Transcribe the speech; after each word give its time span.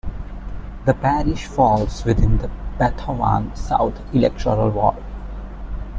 The 0.85 0.95
parish 0.95 1.45
falls 1.45 2.03
within 2.05 2.39
the 2.39 2.49
'Bathavon 2.79 3.55
South' 3.55 4.01
electoral 4.15 4.71
ward. 4.71 4.97